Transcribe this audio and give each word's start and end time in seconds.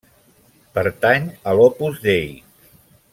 Pertany 0.77 1.29
a 1.51 1.55
l'Opus 1.59 2.03
Dei. 2.09 2.29